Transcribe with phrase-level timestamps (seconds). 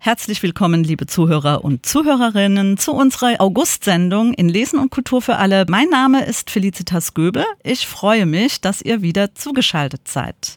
[0.00, 5.66] Herzlich willkommen, liebe Zuhörer und Zuhörerinnen, zu unserer August-Sendung in Lesen und Kultur für alle.
[5.68, 7.44] Mein Name ist Felicitas Göbel.
[7.64, 10.56] Ich freue mich, dass ihr wieder zugeschaltet seid.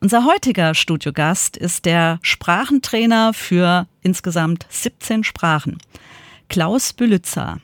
[0.00, 5.78] Unser heutiger Studiogast ist der Sprachentrainer für insgesamt 17 Sprachen,
[6.50, 7.60] Klaus Bülitzer.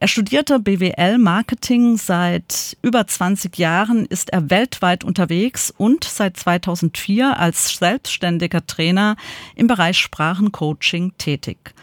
[0.00, 7.38] Er studierte BWL Marketing seit über 20 Jahren, ist er weltweit unterwegs und seit 2004
[7.38, 9.16] als selbstständiger Trainer
[9.54, 11.74] im Bereich Sprachencoaching tätig.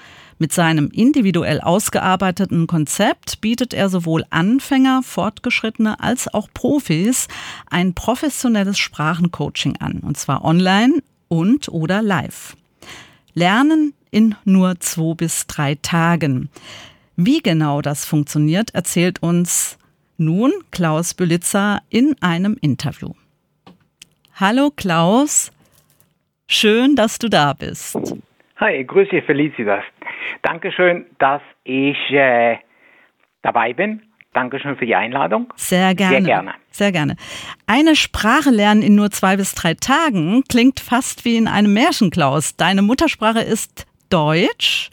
[0.42, 7.28] Mit seinem individuell ausgearbeiteten Konzept bietet er sowohl Anfänger, Fortgeschrittene als auch Profis
[7.70, 12.58] ein professionelles Sprachencoaching an, und zwar online und oder live.
[13.36, 16.50] Lernen in nur zwei bis drei Tagen.
[17.16, 19.78] Wie genau das funktioniert, erzählt uns
[20.18, 23.10] nun Klaus Bülitzer in einem Interview.
[24.40, 25.52] Hallo Klaus,
[26.48, 27.98] schön, dass du da bist.
[28.58, 29.84] Hi, grüße Felicitas.
[30.44, 32.58] Dankeschön, dass ich äh,
[33.42, 34.04] dabei bin.
[34.34, 35.52] Dankeschön für die Einladung.
[35.58, 36.16] Sehr gerne.
[36.16, 36.54] Sehr gerne.
[36.70, 37.16] Sehr gerne.
[37.68, 42.12] Eine Sprache lernen in nur zwei bis drei Tagen klingt fast wie in einem Märchen,
[42.12, 42.56] Klaus.
[42.56, 44.90] Deine Muttersprache ist Deutsch,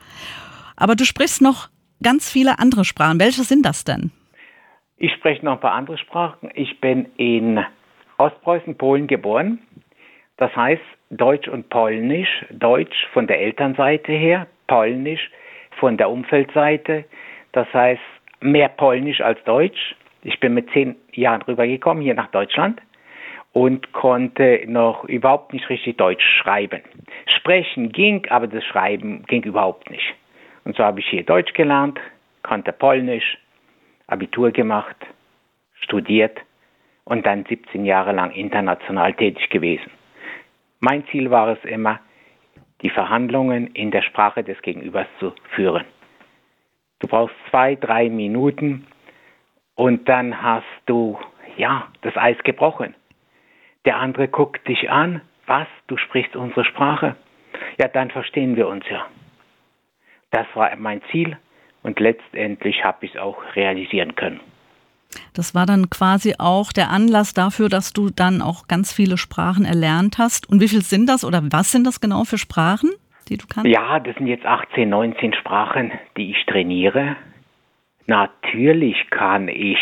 [0.77, 1.69] aber du sprichst noch
[2.03, 3.21] ganz viele andere Sprachen.
[3.21, 4.11] Welche sind das denn?
[4.97, 6.51] Ich spreche noch ein paar andere Sprachen.
[6.55, 7.65] Ich bin in
[8.19, 9.61] Ostpreußen, Polen geboren.
[10.37, 12.45] Das heißt Deutsch und Polnisch.
[12.51, 15.31] Deutsch von der Elternseite her, Polnisch
[15.79, 17.05] von der Umfeldseite.
[17.53, 18.03] Das heißt
[18.41, 19.95] mehr Polnisch als Deutsch.
[20.23, 22.81] Ich bin mit zehn Jahren rübergekommen hier nach Deutschland
[23.53, 26.83] und konnte noch überhaupt nicht richtig Deutsch schreiben.
[27.39, 30.15] Sprechen ging, aber das Schreiben ging überhaupt nicht.
[30.69, 31.99] Und so habe ich hier Deutsch gelernt,
[32.43, 33.39] konnte Polnisch,
[34.07, 34.97] Abitur gemacht,
[35.81, 36.39] studiert
[37.05, 39.91] und dann 17 Jahre lang international tätig gewesen.
[40.81, 42.01] Mein Ziel war es immer,
[42.83, 45.87] die Verhandlungen in der Sprache des Gegenübers zu führen.
[46.99, 48.87] Du brauchst zwei, drei Minuten
[49.75, 51.19] und dann hast du,
[51.57, 52.95] ja, das Eis gebrochen.
[53.87, 57.17] Der andere guckt dich an, was, du sprichst unsere Sprache?
[57.79, 59.07] Ja, dann verstehen wir uns ja.
[60.31, 61.37] Das war mein Ziel
[61.83, 64.41] und letztendlich habe ich es auch realisieren können.
[65.35, 69.65] Das war dann quasi auch der Anlass dafür, dass du dann auch ganz viele Sprachen
[69.65, 70.49] erlernt hast.
[70.49, 72.91] Und wie viel sind das oder was sind das genau für Sprachen,
[73.29, 73.71] die du kannst?
[73.71, 77.17] Ja, das sind jetzt 18, 19 Sprachen, die ich trainiere.
[78.07, 79.79] Natürlich kann ich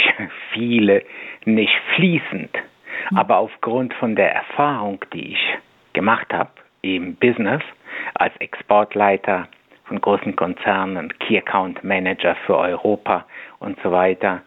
[0.52, 1.02] viele
[1.44, 2.50] nicht fließend,
[3.08, 3.18] hm.
[3.18, 5.58] aber aufgrund von der Erfahrung, die ich
[5.92, 6.50] gemacht habe
[6.82, 7.62] im Business
[8.14, 9.48] als Exportleiter,
[9.86, 13.24] von großen Konzernen, Key Account Manager für Europa
[13.58, 14.42] und so weiter.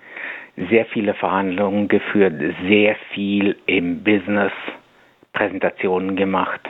[0.70, 2.34] Sehr viele Verhandlungen geführt,
[2.68, 4.52] sehr viel im Business,
[5.32, 6.62] Präsentationen gemacht.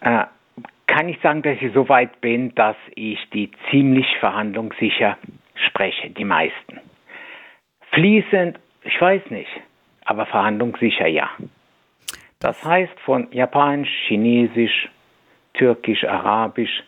[0.00, 0.24] Äh,
[0.86, 5.16] kann ich sagen, dass ich so weit bin, dass ich die ziemlich verhandlungssicher
[5.54, 6.80] spreche, die meisten.
[7.92, 9.50] Fließend, ich weiß nicht,
[10.04, 11.30] aber verhandlungssicher ja.
[12.40, 14.90] Das heißt von Japanisch, Chinesisch,
[15.54, 16.82] Türkisch, Arabisch,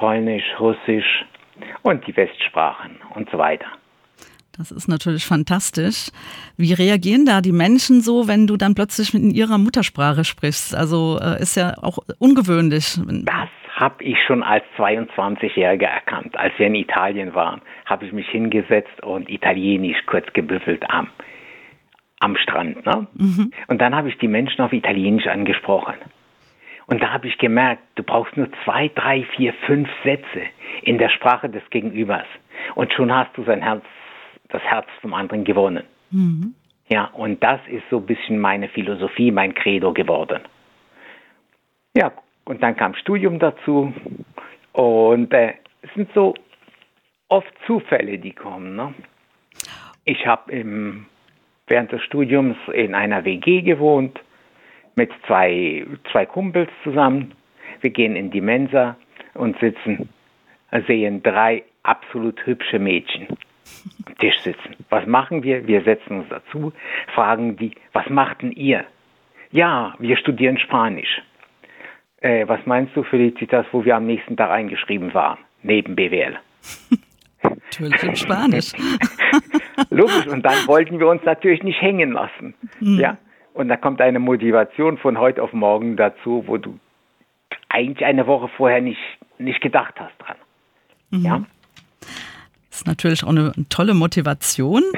[0.00, 1.26] Polnisch, Russisch
[1.82, 3.66] und die Westsprachen und so weiter.
[4.56, 6.08] Das ist natürlich fantastisch.
[6.56, 10.74] Wie reagieren da die Menschen so, wenn du dann plötzlich in ihrer Muttersprache sprichst?
[10.74, 12.98] Also äh, ist ja auch ungewöhnlich.
[13.26, 16.34] Das habe ich schon als 22-Jähriger erkannt.
[16.38, 21.08] Als wir in Italien waren, habe ich mich hingesetzt und Italienisch kurz gebüffelt am,
[22.20, 22.86] am Strand.
[22.86, 23.06] Ne?
[23.14, 23.52] Mhm.
[23.68, 25.96] Und dann habe ich die Menschen auf Italienisch angesprochen.
[26.90, 30.42] Und da habe ich gemerkt, du brauchst nur zwei, drei, vier, fünf Sätze
[30.82, 32.26] in der Sprache des Gegenübers.
[32.74, 33.84] Und schon hast du sein Herz,
[34.48, 35.84] das Herz vom anderen gewonnen.
[36.10, 36.52] Mhm.
[36.88, 40.40] Ja, und das ist so ein bisschen meine Philosophie, mein Credo geworden.
[41.96, 42.10] Ja,
[42.44, 43.94] und dann kam Studium dazu.
[44.72, 46.34] Und äh, es sind so
[47.28, 48.74] oft Zufälle, die kommen.
[48.74, 48.94] Ne?
[50.04, 50.52] Ich habe
[51.68, 54.18] während des Studiums in einer WG gewohnt
[55.00, 57.32] mit zwei, zwei Kumpels zusammen.
[57.80, 58.96] Wir gehen in die Mensa
[59.32, 60.10] und sitzen,
[60.86, 63.26] sehen drei absolut hübsche Mädchen
[64.06, 64.76] am Tisch sitzen.
[64.90, 65.66] Was machen wir?
[65.66, 66.74] Wir setzen uns dazu,
[67.14, 68.84] fragen die, was machten ihr?
[69.52, 71.22] Ja, wir studieren Spanisch.
[72.20, 75.38] Äh, was meinst du, Felicitas, wo wir am nächsten Tag eingeschrieben waren?
[75.62, 76.36] Neben BWL.
[77.42, 78.72] Natürlich in Spanisch.
[79.90, 80.26] Logisch.
[80.26, 82.54] Und dann wollten wir uns natürlich nicht hängen lassen.
[82.80, 83.00] Mhm.
[83.00, 83.16] Ja.
[83.54, 86.78] Und da kommt eine Motivation von heute auf morgen dazu, wo du
[87.68, 89.00] eigentlich eine Woche vorher nicht,
[89.38, 90.36] nicht gedacht hast dran.
[91.10, 91.24] Mhm.
[91.24, 91.42] Ja.
[92.70, 94.82] Das ist natürlich auch eine tolle Motivation.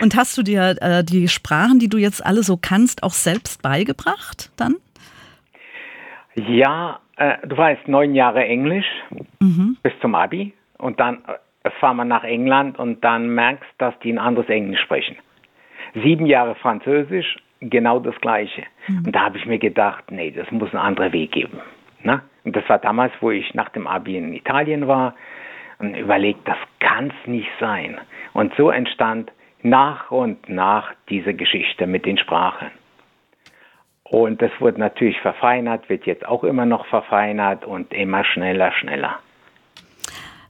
[0.00, 3.62] Und hast du dir äh, die Sprachen, die du jetzt alle so kannst, auch selbst
[3.62, 4.76] beigebracht dann?
[6.34, 8.86] Ja, äh, du weißt, neun Jahre Englisch
[9.40, 9.76] mhm.
[9.82, 11.18] bis zum Abi und dann
[11.64, 15.16] äh, fahren wir nach England und dann merkst, dass die ein anderes Englisch sprechen.
[15.94, 18.64] Sieben Jahre Französisch, genau das Gleiche.
[18.86, 19.06] Mhm.
[19.06, 21.60] Und da habe ich mir gedacht, nee, das muss einen anderen Weg geben.
[22.02, 22.22] Ne?
[22.44, 25.14] Und das war damals, wo ich nach dem Abi in Italien war
[25.78, 27.98] und überlegt, das kann es nicht sein.
[28.32, 29.32] Und so entstand
[29.62, 32.70] nach und nach diese Geschichte mit den Sprachen.
[34.04, 39.18] Und das wurde natürlich verfeinert, wird jetzt auch immer noch verfeinert und immer schneller, schneller.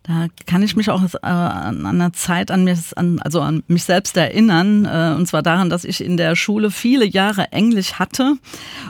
[0.09, 3.85] Da kann ich mich auch äh, an eine Zeit an mich, an, also an mich
[3.85, 8.37] selbst erinnern, äh, und zwar daran, dass ich in der Schule viele Jahre Englisch hatte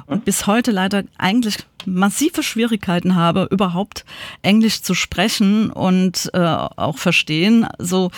[0.07, 4.05] und bis heute leider eigentlich massive Schwierigkeiten habe, überhaupt
[4.43, 7.67] Englisch zu sprechen und äh, auch verstehen.
[7.79, 8.13] So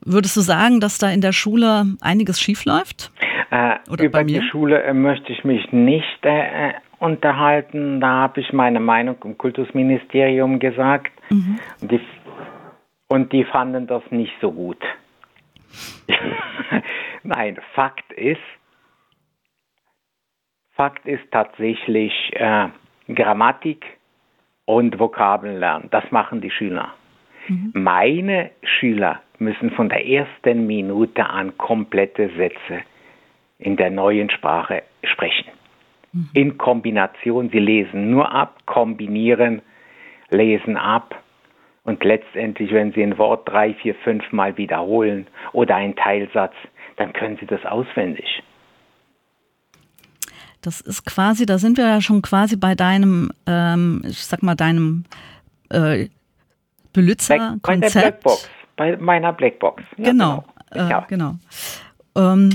[0.00, 3.10] würdest du sagen, dass da in der Schule einiges schiefläuft?
[3.50, 8.00] Äh, Oder über die Schule äh, möchte ich mich nicht äh, unterhalten.
[8.00, 11.10] Da habe ich meine Meinung im Kultusministerium gesagt.
[11.30, 11.58] Mhm.
[11.80, 12.00] Die,
[13.10, 14.78] und die fanden das nicht so gut.
[17.24, 18.40] Nein, Fakt ist,
[20.74, 22.68] Fakt ist tatsächlich äh,
[23.12, 23.84] Grammatik
[24.64, 25.88] und Vokabeln lernen.
[25.90, 26.94] Das machen die Schüler.
[27.48, 27.72] Mhm.
[27.74, 32.82] Meine Schüler müssen von der ersten Minute an komplette Sätze
[33.58, 35.50] in der neuen Sprache sprechen.
[36.12, 36.30] Mhm.
[36.34, 39.62] In Kombination, sie lesen nur ab, kombinieren,
[40.30, 41.20] lesen ab
[41.84, 46.54] und letztendlich, wenn sie ein Wort drei, vier, fünf Mal wiederholen oder einen Teilsatz,
[46.96, 48.42] dann können sie das auswendig.
[50.62, 54.54] Das ist quasi, da sind wir ja schon quasi bei deinem, ähm, ich sag mal,
[54.54, 55.04] deinem
[55.70, 56.08] äh,
[56.92, 57.62] Belützer-Konzept.
[57.62, 59.82] Bei der Blackbox, bei meiner Blackbox.
[59.96, 60.98] Ja, genau, genau.
[60.98, 61.34] Äh, genau.
[62.14, 62.50] Ähm,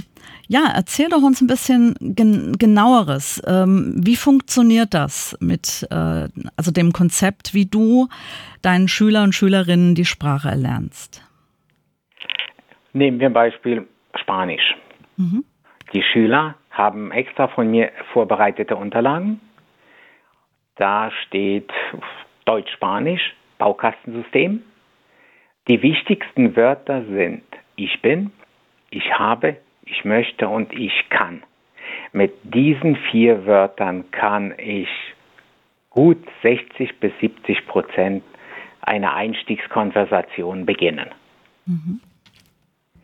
[0.47, 3.41] ja, erzähl doch uns ein bisschen gen genaueres.
[3.47, 8.07] Ähm, wie funktioniert das mit äh, also dem Konzept, wie du
[8.61, 11.21] deinen Schüler und Schülerinnen die Sprache erlernst?
[12.93, 13.87] Nehmen wir ein Beispiel
[14.21, 14.75] Spanisch.
[15.17, 15.43] Mhm.
[15.93, 19.39] Die Schüler haben extra von mir vorbereitete Unterlagen.
[20.75, 21.71] Da steht
[22.45, 24.61] Deutsch-Spanisch, Baukastensystem.
[25.67, 27.43] Die wichtigsten Wörter sind
[27.75, 28.31] ich bin,
[28.89, 31.43] ich habe, ich möchte und ich kann.
[32.11, 34.89] Mit diesen vier Wörtern kann ich
[35.89, 38.23] gut 60 bis 70 Prozent
[38.81, 41.09] einer Einstiegskonversation beginnen.
[41.65, 42.01] Mhm.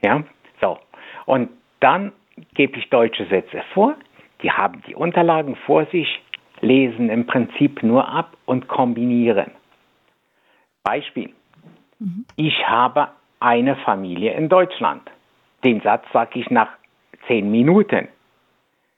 [0.04, 0.24] Ja,
[0.60, 0.80] so.
[1.26, 1.50] Und
[1.80, 2.12] dann
[2.54, 3.96] gebe ich deutsche Sätze vor.
[4.42, 6.22] Die haben die Unterlagen vor sich,
[6.62, 9.52] lesen im Prinzip nur ab und kombinieren.
[10.84, 11.34] Beispiel.
[12.00, 12.26] Mhm.
[12.36, 15.04] Ich habe eine Familie in Deutschland.
[15.64, 16.70] Den Satz sage ich nach
[17.28, 18.08] zehn Minuten.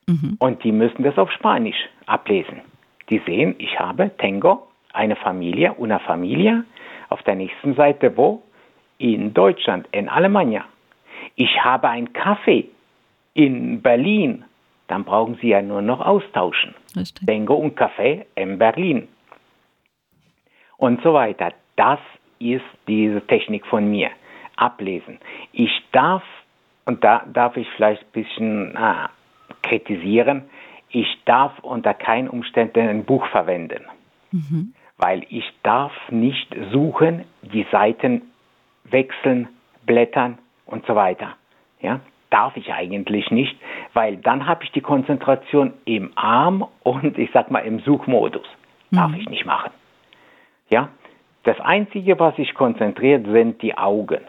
[0.08, 0.38] Mhm.
[0.40, 2.62] Und die müssen das auf Spanisch ablesen.
[3.10, 6.64] Die sehen, ich habe Tengo, eine Familie, una familia.
[7.10, 8.44] Auf der nächsten Seite wo?
[8.98, 10.66] In Deutschland, in Alemania.
[11.36, 12.70] Ich habe einen Kaffee
[13.34, 14.46] in Berlin.
[14.88, 16.76] Dann brauchen Sie ja nur noch austauschen.
[16.96, 17.26] Richtig.
[17.26, 19.08] Tengo und Kaffee in Berlin.
[20.78, 21.54] Und so weiter.
[21.76, 22.00] Das
[22.40, 24.12] ist diese Technik von mir.
[24.56, 25.20] Ablesen.
[25.52, 26.24] Ich darf
[26.86, 29.08] und da darf ich vielleicht ein bisschen äh,
[29.62, 30.44] kritisieren,
[30.90, 33.84] ich darf unter keinen Umständen ein Buch verwenden,
[34.32, 34.74] mhm.
[34.98, 38.22] weil ich darf nicht suchen, die Seiten
[38.84, 39.48] wechseln,
[39.86, 41.36] blättern und so weiter.
[41.82, 43.58] Ja, darf ich eigentlich nicht,
[43.94, 48.46] weil dann habe ich die Konzentration im Arm und ich sag mal im Suchmodus.
[48.92, 49.18] Darf mhm.
[49.18, 49.72] ich nicht machen.
[50.70, 50.90] Ja,
[51.44, 54.22] das Einzige, was sich konzentriert, sind die Augen.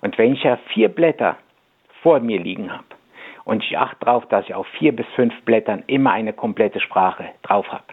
[0.00, 1.36] Und wenn ich ja vier Blätter
[2.02, 2.84] vor mir liegen habe.
[3.44, 7.26] Und ich achte darauf, dass ich auf vier bis fünf Blättern immer eine komplette Sprache
[7.42, 7.84] drauf habe.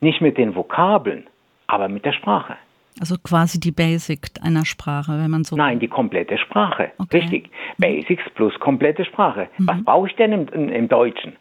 [0.00, 1.26] Nicht mit den Vokabeln,
[1.66, 2.56] aber mit der Sprache.
[3.00, 5.56] Also quasi die Basic einer Sprache, wenn man so.
[5.56, 6.92] Nein, die komplette Sprache.
[6.98, 7.18] Okay.
[7.18, 7.50] Richtig.
[7.78, 9.48] Basics plus komplette Sprache.
[9.56, 9.66] Mhm.
[9.66, 11.36] Was brauche ich denn im, im Deutschen?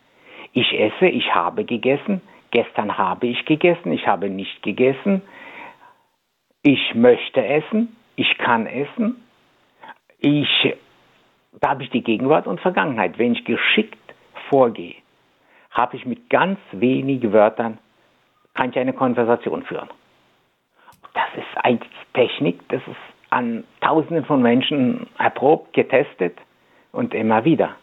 [0.53, 5.21] Ich esse, ich habe gegessen, gestern habe ich gegessen, ich habe nicht gegessen,
[6.63, 9.15] ich möchte essen, ich kann essen,
[10.19, 10.75] ich
[11.59, 13.17] da habe ich die Gegenwart und Vergangenheit.
[13.17, 13.97] Wenn ich geschickt
[14.49, 14.95] vorgehe,
[15.71, 17.77] habe ich mit ganz wenigen Wörtern,
[18.53, 19.89] kann ich eine Konversation führen.
[21.13, 22.95] Das ist eigentlich Technik, das ist
[23.29, 26.37] an Tausenden von Menschen erprobt, getestet
[26.91, 27.75] und immer wieder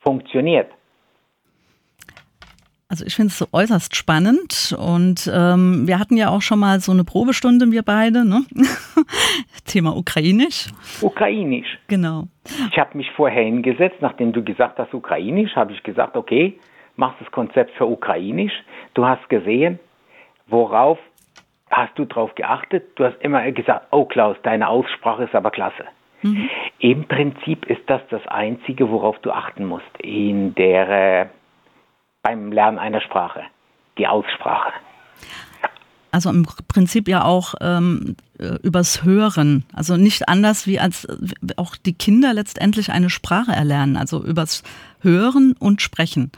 [0.00, 0.70] funktioniert.
[2.88, 6.78] Also ich finde es so äußerst spannend und ähm, wir hatten ja auch schon mal
[6.78, 8.44] so eine Probestunde, wir beide, ne?
[9.64, 10.68] Thema Ukrainisch.
[11.00, 11.78] Ukrainisch.
[11.88, 12.28] Genau.
[12.70, 16.60] Ich habe mich vorher hingesetzt, nachdem du gesagt hast Ukrainisch, habe ich gesagt, okay,
[16.94, 18.52] mach das Konzept für Ukrainisch.
[18.94, 19.80] Du hast gesehen,
[20.46, 20.98] Worauf
[21.70, 22.84] hast du drauf geachtet?
[22.96, 25.84] Du hast immer gesagt, oh Klaus, deine Aussprache ist aber klasse.
[26.22, 26.48] Mhm.
[26.78, 31.28] Im Prinzip ist das das Einzige, worauf du achten musst in der,
[32.26, 33.44] beim Lernen einer Sprache,
[33.98, 34.72] die Aussprache.
[36.10, 39.64] Also im Prinzip ja auch ähm, äh, übers Hören.
[39.72, 41.06] Also nicht anders wie als
[41.56, 43.96] auch die Kinder letztendlich eine Sprache erlernen.
[43.96, 44.64] Also übers
[45.02, 46.32] Hören und Sprechen,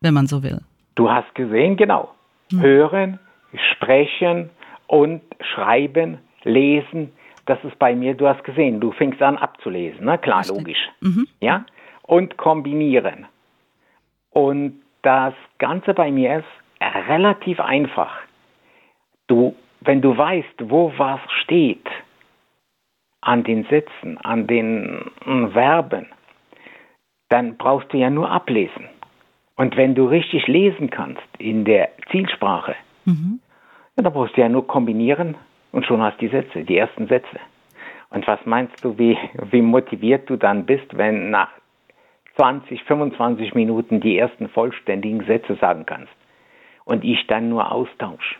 [0.00, 0.60] wenn man so will.
[0.94, 2.14] Du hast gesehen, genau.
[2.50, 2.60] Hm.
[2.62, 3.18] Hören,
[3.72, 4.48] sprechen
[4.86, 7.12] und schreiben, lesen.
[7.44, 10.16] Das ist bei mir, du hast gesehen, du fängst an abzulesen, ne?
[10.16, 10.56] Klar, Richtig.
[10.56, 10.90] logisch.
[11.00, 11.26] Mhm.
[11.40, 11.66] Ja?
[12.02, 13.26] Und kombinieren.
[14.34, 18.12] Und das Ganze bei mir ist relativ einfach.
[19.28, 21.86] Du, wenn du weißt, wo was steht,
[23.20, 25.10] an den Sätzen, an den
[25.52, 26.08] Verben,
[27.30, 28.88] dann brauchst du ja nur ablesen.
[29.56, 32.74] Und wenn du richtig lesen kannst in der Zielsprache,
[33.06, 33.40] mhm.
[33.96, 35.36] ja, dann brauchst du ja nur kombinieren
[35.72, 37.38] und schon hast du die Sätze, die ersten Sätze.
[38.10, 39.16] Und was meinst du, wie,
[39.50, 41.50] wie motiviert du dann bist, wenn nach
[42.36, 46.12] 20, 25 Minuten die ersten vollständigen Sätze sagen kannst
[46.84, 48.36] und ich dann nur austausche?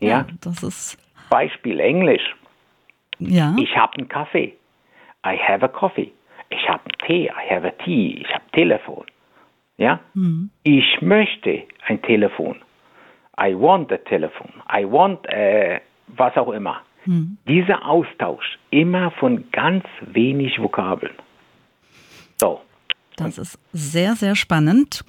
[0.00, 0.98] Ja, ja das ist.
[1.30, 2.34] Beispiel Englisch.
[3.18, 3.54] Ja.
[3.58, 4.54] Ich habe einen Kaffee.
[5.24, 6.12] I have a coffee.
[6.50, 7.24] Ich habe einen Tee.
[7.26, 8.20] I have a tea.
[8.20, 9.06] Ich habe Telefon.
[9.78, 10.00] Ja?
[10.14, 10.50] Mhm.
[10.64, 12.56] Ich möchte ein Telefon.
[13.40, 14.52] I want a Telefon.
[14.70, 16.82] I want äh, was auch immer.
[17.06, 17.38] Mhm.
[17.48, 21.14] Dieser Austausch immer von ganz wenig Vokabeln.
[22.38, 22.60] So.
[23.16, 25.04] Das ist sehr, sehr spannend.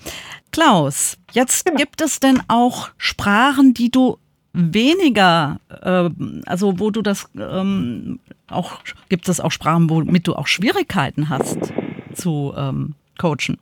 [0.51, 1.77] Klaus, jetzt genau.
[1.77, 4.18] gibt es denn auch Sprachen, die du
[4.53, 6.10] weniger, äh,
[6.46, 11.74] also wo du das ähm, auch, gibt es auch Sprachen, womit du auch Schwierigkeiten hast
[12.13, 13.58] zu ähm, coachen?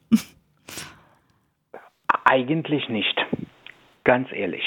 [2.25, 3.15] Eigentlich nicht,
[4.03, 4.63] ganz ehrlich.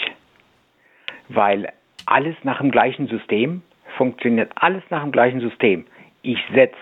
[1.29, 1.73] Weil
[2.07, 3.63] alles nach dem gleichen System
[3.97, 5.85] funktioniert, alles nach dem gleichen System.
[6.23, 6.77] Ich setze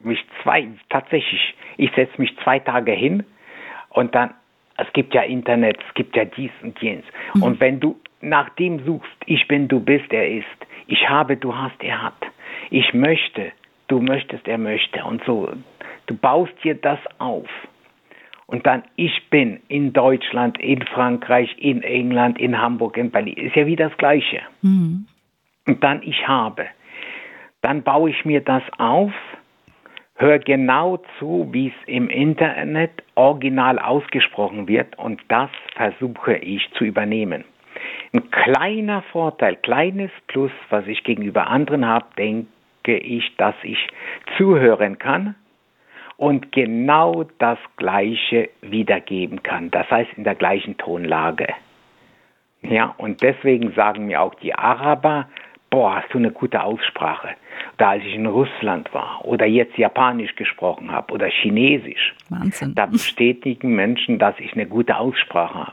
[0.00, 3.24] mich zwei, tatsächlich, ich setze mich zwei Tage hin
[3.90, 4.34] und dann,
[4.76, 7.04] es gibt ja Internet, es gibt ja dies und jenes.
[7.34, 7.42] Mhm.
[7.42, 10.46] Und wenn du nach dem suchst, ich bin, du bist, er ist,
[10.86, 12.16] ich habe, du hast, er hat,
[12.70, 13.52] ich möchte,
[13.88, 15.50] du möchtest, er möchte und so,
[16.06, 17.48] du baust dir das auf.
[18.46, 23.36] Und dann ich bin in Deutschland, in Frankreich, in England, in Hamburg, in Berlin.
[23.36, 24.40] Ist ja wie das Gleiche.
[24.62, 25.06] Mhm.
[25.68, 26.66] Und dann ich habe.
[27.62, 29.12] Dann baue ich mir das auf,
[30.20, 36.84] höre genau zu, wie es im Internet original ausgesprochen wird und das versuche ich zu
[36.84, 37.44] übernehmen.
[38.12, 43.78] Ein kleiner Vorteil, kleines Plus, was ich gegenüber anderen habe, denke ich, dass ich
[44.36, 45.34] zuhören kann
[46.16, 49.70] und genau das Gleiche wiedergeben kann.
[49.70, 51.48] Das heißt in der gleichen Tonlage.
[52.62, 55.28] Ja, und deswegen sagen mir auch die Araber,
[55.70, 57.30] boah, hast du eine gute Aussprache.
[57.78, 62.74] Da als ich in Russland war oder jetzt Japanisch gesprochen habe oder Chinesisch, Wahnsinn.
[62.74, 65.72] da bestätigen Menschen, dass ich eine gute Aussprache habe.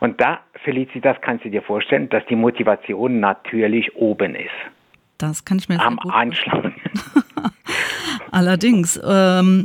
[0.00, 4.50] Und da, Felicitas, kannst du dir vorstellen, dass die Motivation natürlich oben ist.
[5.18, 6.72] Das kann ich mir Am Anschlag.
[8.30, 9.64] Allerdings, ähm,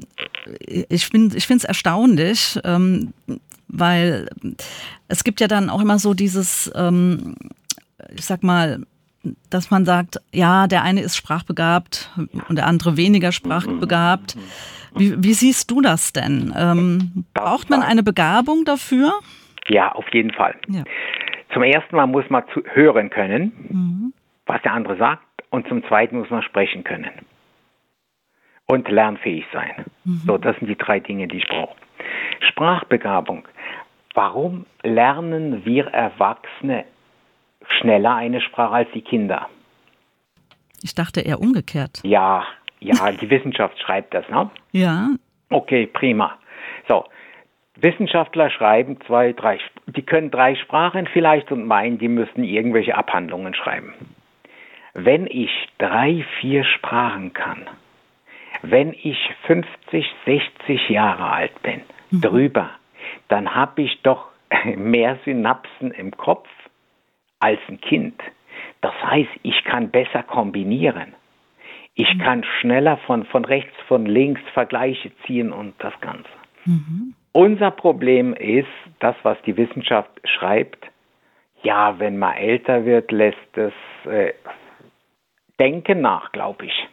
[0.67, 3.13] ich finde ich es erstaunlich, ähm,
[3.67, 4.29] weil
[5.07, 7.35] es gibt ja dann auch immer so dieses, ähm,
[8.15, 8.83] ich sag mal,
[9.49, 12.11] dass man sagt, ja, der eine ist sprachbegabt
[12.49, 14.37] und der andere weniger sprachbegabt.
[14.95, 16.53] Wie, wie siehst du das denn?
[16.57, 19.13] Ähm, braucht man eine Begabung dafür?
[19.67, 20.55] Ja, auf jeden Fall.
[20.67, 20.83] Ja.
[21.53, 24.13] Zum ersten Mal muss man hören können, mhm.
[24.45, 27.11] was der andere sagt, und zum zweiten muss man sprechen können
[28.65, 29.85] und lernfähig sein.
[30.03, 30.21] Mhm.
[30.25, 31.75] So, das sind die drei Dinge, die ich brauche.
[32.49, 33.47] Sprachbegabung.
[34.13, 36.85] Warum lernen wir Erwachsene
[37.67, 39.49] schneller eine Sprache als die Kinder?
[40.81, 42.01] Ich dachte eher umgekehrt.
[42.03, 42.45] Ja,
[42.79, 44.49] ja, die Wissenschaft schreibt das, ne?
[44.71, 45.09] Ja.
[45.49, 46.37] Okay, prima.
[46.87, 47.05] So,
[47.75, 53.53] Wissenschaftler schreiben zwei, drei, die können drei Sprachen vielleicht und meinen, die müssen irgendwelche Abhandlungen
[53.53, 53.93] schreiben.
[54.93, 57.65] Wenn ich drei, vier Sprachen kann,
[58.61, 59.17] wenn ich
[59.47, 62.21] 50, 60 Jahre alt bin, mhm.
[62.21, 62.69] drüber,
[63.27, 64.27] dann habe ich doch
[64.75, 66.47] mehr Synapsen im Kopf
[67.43, 68.15] als ein Kind.
[68.79, 71.13] Das heißt, ich kann besser kombinieren.
[71.93, 72.19] Ich mhm.
[72.19, 76.29] kann schneller von, von rechts, von links Vergleiche ziehen und das Ganze.
[76.63, 77.13] Mhm.
[77.33, 78.67] Unser Problem ist,
[78.99, 80.85] das, was die Wissenschaft schreibt,
[81.63, 83.73] ja, wenn man älter wird, lässt es
[84.05, 84.33] äh,
[85.59, 86.87] Denken nach, glaube ich.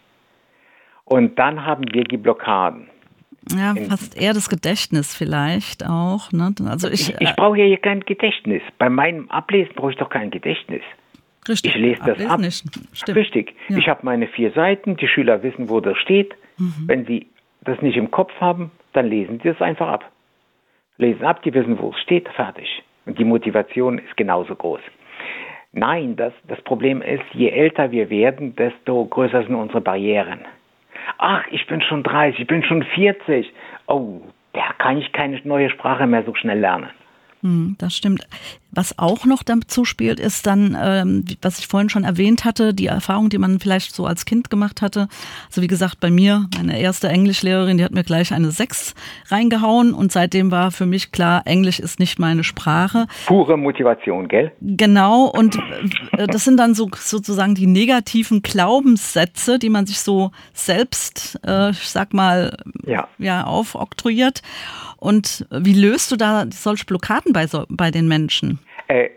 [1.04, 2.88] Und dann haben wir die Blockaden.
[3.56, 6.30] Ja, fast eher das Gedächtnis vielleicht auch.
[6.32, 6.54] Ne?
[6.66, 8.62] Also ich, ich, ich brauche ja hier kein Gedächtnis.
[8.78, 10.82] Bei meinem Ablesen brauche ich doch kein Gedächtnis.
[11.48, 11.74] Richtig.
[11.74, 12.40] Ich lese das ab.
[13.14, 13.54] Richtig.
[13.68, 13.78] Ja.
[13.78, 16.34] Ich habe meine vier Seiten, die Schüler wissen, wo das steht.
[16.58, 16.84] Mhm.
[16.86, 17.26] Wenn sie
[17.62, 20.10] das nicht im Kopf haben, dann lesen sie es einfach ab.
[20.98, 22.82] Lesen ab, die wissen, wo es steht, fertig.
[23.06, 24.80] Und die Motivation ist genauso groß.
[25.72, 30.40] Nein, das, das Problem ist, je älter wir werden, desto größer sind unsere Barrieren.
[31.18, 33.52] Ach, ich bin schon 30, ich bin schon 40.
[33.86, 34.20] Oh,
[34.52, 36.90] da kann ich keine neue Sprache mehr so schnell lernen.
[37.42, 38.26] Hm, das stimmt.
[38.72, 42.86] Was auch noch dazu spielt, ist dann, ähm, was ich vorhin schon erwähnt hatte, die
[42.86, 45.08] Erfahrung, die man vielleicht so als Kind gemacht hatte.
[45.48, 48.94] Also wie gesagt, bei mir, meine erste Englischlehrerin, die hat mir gleich eine 6
[49.28, 53.06] reingehauen und seitdem war für mich klar, Englisch ist nicht meine Sprache.
[53.26, 54.52] Pure Motivation, gell?
[54.60, 55.56] Genau, und
[56.12, 61.70] äh, das sind dann so sozusagen die negativen Glaubenssätze, die man sich so selbst, äh,
[61.70, 62.56] ich sag mal,
[62.86, 64.42] ja, ja aufoktroyiert.
[65.00, 68.58] Und wie löst du da solche Blockaden bei, so, bei den Menschen?
[68.88, 69.10] Äh,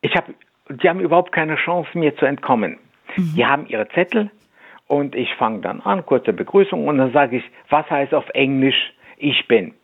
[0.00, 0.34] ich habe,
[0.68, 2.78] die haben überhaupt keine Chance, mir zu entkommen.
[3.16, 3.34] Mhm.
[3.36, 4.30] Die haben ihre Zettel
[4.86, 8.92] und ich fange dann an, kurze Begrüßung und dann sage ich, was heißt auf Englisch
[9.16, 9.74] ich bin?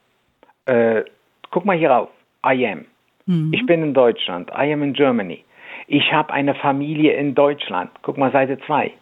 [0.66, 1.04] Äh,
[1.50, 2.08] guck mal hier auf,
[2.44, 2.84] I am.
[3.26, 3.52] Mhm.
[3.52, 5.44] Ich bin in Deutschland, I am in Germany.
[5.86, 7.90] Ich habe eine Familie in Deutschland.
[8.02, 8.92] Guck mal Seite 2.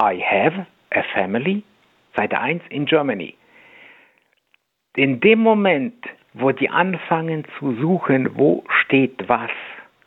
[0.00, 1.62] I have a family,
[2.14, 3.34] Seite 1 in Germany
[4.96, 5.94] in dem Moment,
[6.32, 9.50] wo die anfangen zu suchen, wo steht was,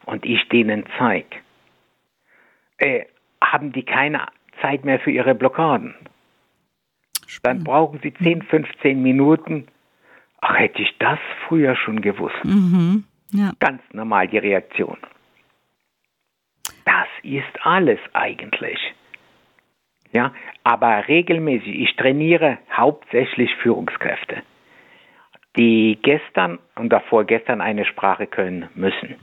[0.05, 1.37] und ich denen zeige,
[2.77, 3.05] äh,
[3.41, 4.27] haben die keine
[4.61, 5.95] Zeit mehr für ihre Blockaden.
[7.41, 9.67] Dann brauchen sie 10, 15 Minuten.
[10.41, 12.43] Ach, hätte ich das früher schon gewusst.
[12.43, 13.05] Mhm.
[13.31, 13.53] Ja.
[13.59, 14.97] Ganz normal die Reaktion.
[16.85, 18.79] Das ist alles eigentlich.
[20.11, 24.43] Ja, aber regelmäßig, ich trainiere hauptsächlich Führungskräfte
[25.55, 29.15] die gestern und davor gestern eine Sprache können müssen.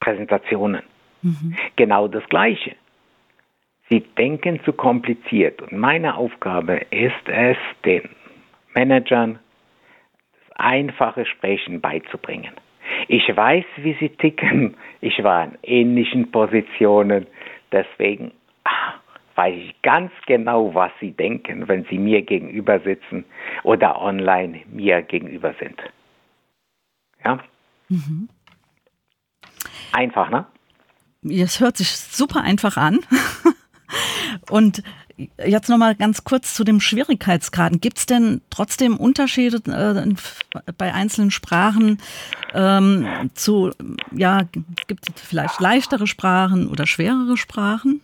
[0.00, 0.82] Präsentationen.
[1.22, 1.56] Mhm.
[1.76, 2.74] Genau das Gleiche.
[3.88, 8.08] Sie denken zu kompliziert und meine Aufgabe ist es, den
[8.74, 9.38] Managern
[10.32, 12.52] das einfache Sprechen beizubringen.
[13.08, 14.76] Ich weiß, wie sie ticken.
[15.00, 17.26] Ich war in ähnlichen Positionen.
[17.70, 18.32] Deswegen
[19.34, 23.24] weiß ich ganz genau, was sie denken, wenn sie mir gegenüber sitzen
[23.62, 25.80] oder online mir gegenüber sind.
[27.24, 27.38] Ja?
[27.88, 28.28] Mhm.
[29.92, 30.46] Einfach, ne?
[31.22, 33.00] Es hört sich super einfach an.
[34.50, 34.82] Und
[35.44, 37.80] jetzt nochmal ganz kurz zu dem Schwierigkeitsgraden.
[37.80, 41.98] Gibt es denn trotzdem Unterschiede äh, bei einzelnen Sprachen
[42.54, 43.70] ähm, zu,
[44.10, 44.42] ja,
[44.86, 48.00] gibt es vielleicht leichtere Sprachen oder schwerere Sprachen?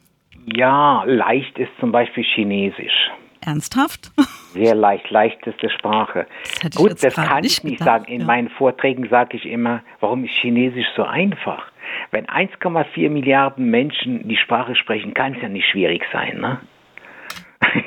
[0.54, 3.10] Ja, leicht ist zum Beispiel Chinesisch.
[3.44, 4.10] Ernsthaft?
[4.52, 6.26] Sehr leicht, leichteste Sprache.
[6.62, 8.12] Das Gut, das kann ich nicht gedacht, sagen.
[8.12, 8.26] In ja.
[8.26, 11.70] meinen Vorträgen sage ich immer, warum ist Chinesisch so einfach?
[12.10, 16.60] Wenn 1,4 Milliarden Menschen die Sprache sprechen, kann es ja nicht schwierig sein, ne?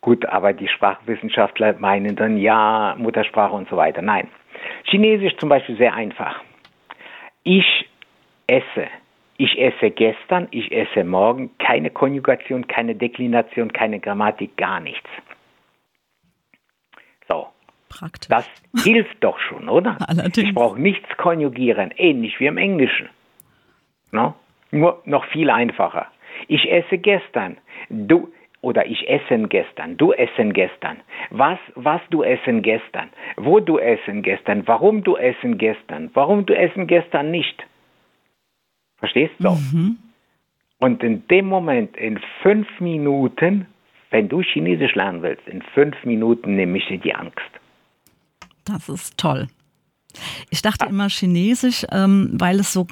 [0.00, 4.02] Gut, aber die Sprachwissenschaftler meinen dann ja, Muttersprache und so weiter.
[4.02, 4.28] Nein.
[4.84, 6.40] Chinesisch zum Beispiel sehr einfach.
[7.42, 7.88] Ich
[8.46, 8.88] esse
[9.36, 15.08] ich esse gestern, ich esse morgen, keine Konjugation, keine Deklination, keine Grammatik, gar nichts.
[17.28, 17.48] So.
[17.88, 18.28] Praktisch.
[18.28, 18.48] Das
[18.84, 19.96] hilft doch schon, oder?
[20.08, 20.48] Allerdings.
[20.48, 23.08] Ich brauche nichts konjugieren, ähnlich wie im Englischen.
[24.12, 24.34] No?
[24.70, 26.06] Nur noch viel einfacher.
[26.48, 27.56] Ich esse gestern,
[27.88, 31.00] du oder ich essen gestern, du essen gestern.
[31.30, 36.56] Was, was du essen gestern, wo du essen gestern, warum du essen gestern, warum du
[36.56, 37.64] essen gestern nicht.
[38.98, 39.50] Verstehst du?
[39.50, 39.98] Mhm.
[40.78, 43.66] Und in dem Moment, in fünf Minuten,
[44.10, 47.38] wenn du Chinesisch lernen willst, in fünf Minuten nehme ich dir die Angst.
[48.64, 49.48] Das ist toll.
[50.50, 52.86] Ich dachte immer Chinesisch, ähm, weil es so,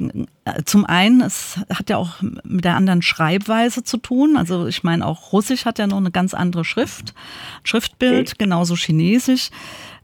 [0.44, 4.36] äh, zum einen, es hat ja auch mit der anderen Schreibweise zu tun.
[4.36, 7.14] Also ich meine, auch Russisch hat ja noch eine ganz andere Schrift,
[7.62, 9.50] Schriftbild, genauso Chinesisch.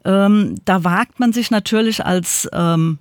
[0.05, 2.99] Ähm, da wagt man sich natürlich als ähm,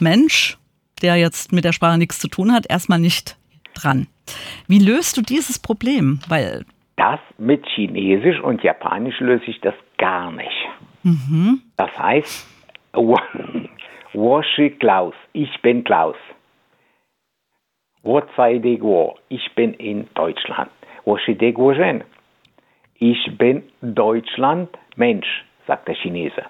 [0.00, 0.58] Mensch
[1.04, 3.36] der jetzt mit der Sprache nichts zu tun hat, erstmal nicht
[3.74, 4.08] dran.
[4.66, 6.20] Wie löst du dieses Problem?
[6.28, 6.64] Weil
[6.96, 10.68] das mit Chinesisch und Japanisch löse ich das gar nicht.
[11.02, 11.60] Mhm.
[11.76, 12.46] Das heißt,
[14.12, 16.16] Woshi Klaus, ich bin Klaus.
[18.02, 18.22] Wo
[19.28, 20.70] ich bin in Deutschland.
[21.04, 22.04] Woshi Deguojen,
[22.94, 26.44] ich bin Deutschland Mensch, sagt der Chinese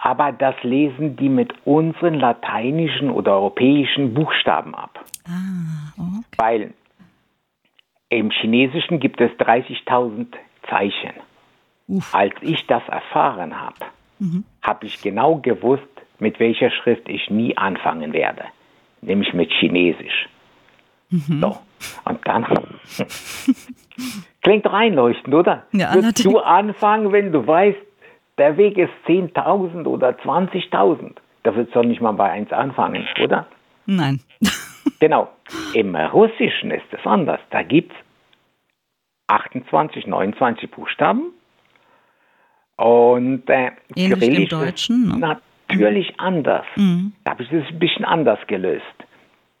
[0.00, 5.04] aber das lesen die mit unseren lateinischen oder europäischen Buchstaben ab.
[5.26, 6.24] Ah, okay.
[6.38, 6.74] Weil
[8.08, 10.26] im Chinesischen gibt es 30.000
[10.68, 11.12] Zeichen.
[11.86, 12.14] Uff.
[12.14, 13.76] Als ich das erfahren habe,
[14.18, 14.44] mhm.
[14.62, 15.82] habe ich genau gewusst,
[16.18, 18.44] mit welcher Schrift ich nie anfangen werde,
[19.02, 20.28] nämlich mit Chinesisch.
[21.10, 21.40] Mhm.
[21.40, 21.58] So.
[22.04, 22.46] Und dann
[24.42, 25.64] klingt doch einleuchtend, oder?
[25.72, 27.78] Ja, Würdest du anfangen, wenn du weißt,
[28.40, 31.16] der Weg ist 10.000 oder 20.000?
[31.42, 33.46] Da würdest du doch nicht mal bei 1 anfangen, oder?
[33.86, 34.20] Nein.
[35.00, 35.28] genau.
[35.74, 37.40] Im Russischen ist es anders.
[37.50, 37.98] Da gibt es
[39.28, 41.32] 28, 29 Buchstaben.
[42.76, 45.18] Und äh, im Deutschen, ne?
[45.18, 46.64] natürlich anders.
[46.76, 47.12] Mhm.
[47.24, 48.84] Da habe ich das ein bisschen anders gelöst.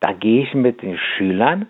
[0.00, 1.66] Da gehe ich mit den Schülern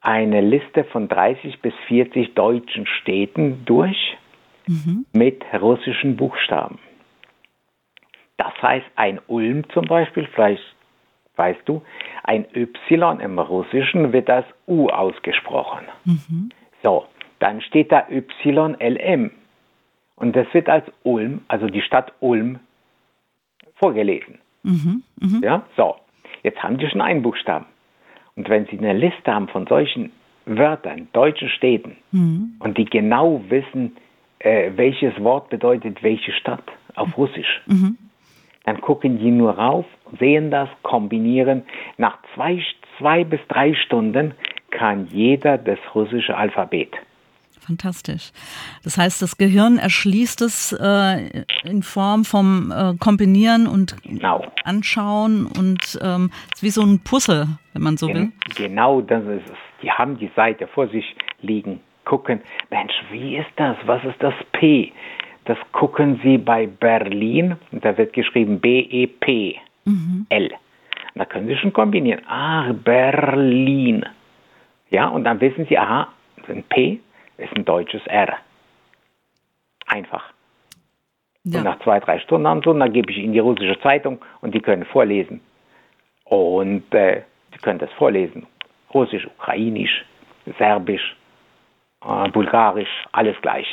[0.00, 4.16] eine Liste von 30 bis 40 deutschen Städten durch
[4.66, 5.06] mhm.
[5.12, 6.78] mit russischen Buchstaben.
[8.36, 10.62] Das heißt, ein Ulm zum Beispiel, vielleicht
[11.36, 11.82] weißt du,
[12.22, 15.86] ein Y im Russischen wird als U ausgesprochen.
[16.04, 16.50] Mhm.
[16.82, 17.06] So,
[17.38, 19.30] dann steht da YLM.
[20.16, 22.58] Und das wird als Ulm, also die Stadt Ulm,
[23.74, 24.38] vorgelesen.
[24.62, 25.02] Mhm.
[25.20, 25.40] Mhm.
[25.42, 25.96] Ja, so.
[26.42, 27.66] Jetzt haben die schon einen Buchstaben.
[28.34, 30.12] Und wenn Sie eine Liste haben von solchen
[30.46, 32.54] Wörtern, deutschen Städten, mhm.
[32.60, 33.96] und die genau wissen,
[34.38, 37.96] äh, welches Wort bedeutet welche Stadt auf Russisch, mhm.
[38.64, 39.86] dann gucken die nur rauf,
[40.18, 41.62] sehen das, kombinieren.
[41.98, 42.62] Nach zwei,
[42.98, 44.34] zwei bis drei Stunden
[44.70, 46.90] kann jeder das russische Alphabet.
[47.66, 48.30] Fantastisch.
[48.84, 54.44] Das heißt, das Gehirn erschließt es äh, in Form vom äh, Kombinieren und genau.
[54.62, 58.30] Anschauen und ähm, ist wie so ein Puzzle, wenn man so will.
[58.56, 59.56] Genau, das ist es.
[59.82, 62.40] Die haben die Seite vor sich liegen, gucken,
[62.70, 63.76] Mensch, wie ist das?
[63.84, 64.92] Was ist das P?
[65.44, 69.60] Das gucken sie bei Berlin, da wird geschrieben B-E-P-L.
[69.84, 70.26] Mhm.
[71.14, 72.26] Da können sie schon kombinieren.
[72.26, 74.04] Ah, Berlin.
[74.90, 76.08] Ja, und dann wissen sie, aha,
[76.48, 77.00] ein P
[77.38, 78.36] ist ein deutsches R.
[79.86, 80.32] Einfach.
[81.44, 81.58] Ja.
[81.58, 84.60] Und nach zwei, drei Stunden sie, dann gebe ich ihnen die russische Zeitung und die
[84.60, 85.40] können vorlesen.
[86.24, 88.46] Und äh, sie können das vorlesen.
[88.92, 90.04] Russisch, Ukrainisch,
[90.58, 91.16] Serbisch,
[92.06, 93.66] äh, Bulgarisch, alles gleich.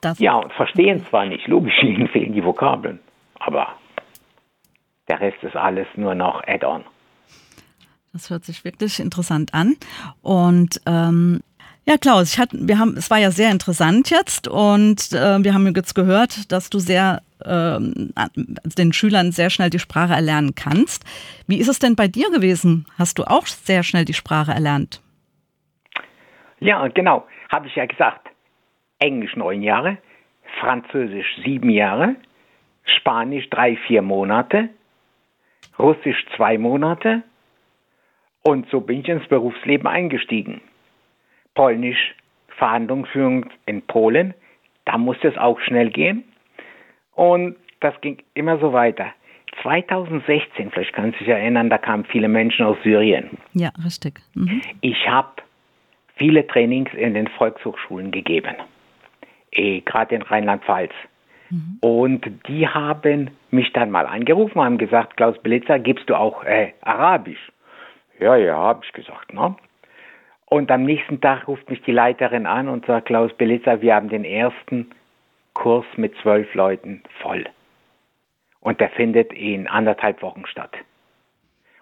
[0.00, 2.98] Das ja, und verstehen zwar nicht, logisch, ihnen fehlen die Vokabeln,
[3.38, 3.68] aber
[5.08, 6.84] der Rest ist alles nur noch Add-on.
[8.12, 9.76] Das hört sich wirklich interessant an.
[10.20, 11.40] Und ähm,
[11.86, 15.54] ja, Klaus, ich hatte, wir haben, es war ja sehr interessant jetzt und äh, wir
[15.54, 21.04] haben jetzt gehört, dass du sehr äh, den Schülern sehr schnell die Sprache erlernen kannst.
[21.46, 22.86] Wie ist es denn bei dir gewesen?
[22.98, 25.00] Hast du auch sehr schnell die Sprache erlernt?
[26.62, 28.28] Ja, genau, habe ich ja gesagt.
[28.98, 29.98] Englisch neun Jahre,
[30.60, 32.16] Französisch sieben Jahre,
[32.84, 34.68] Spanisch drei, vier Monate,
[35.78, 37.22] Russisch zwei Monate,
[38.42, 40.60] und so bin ich ins Berufsleben eingestiegen.
[41.54, 42.14] Polnisch,
[42.48, 44.34] Verhandlungsführung in Polen,
[44.84, 46.24] da musste es auch schnell gehen.
[47.14, 49.12] Und das ging immer so weiter.
[49.62, 53.38] 2016, vielleicht kannst du dich erinnern, da kamen viele Menschen aus Syrien.
[53.52, 54.20] Ja, richtig.
[54.34, 54.62] Mhm.
[54.80, 55.42] Ich habe
[56.16, 58.56] viele Trainings in den Volkshochschulen gegeben,
[59.52, 60.92] eh, gerade in Rheinland-Pfalz.
[61.50, 61.78] Mhm.
[61.80, 66.72] Und die haben mich dann mal angerufen, haben gesagt, Klaus Belitzer, gibst du auch äh,
[66.80, 67.52] Arabisch?
[68.18, 69.34] Ja, ja, habe ich gesagt.
[69.34, 69.54] Ne?
[70.46, 74.08] Und am nächsten Tag ruft mich die Leiterin an und sagt, Klaus Belitzer, wir haben
[74.08, 74.90] den ersten
[75.54, 77.44] Kurs mit zwölf Leuten voll.
[78.60, 80.72] Und der findet in anderthalb Wochen statt.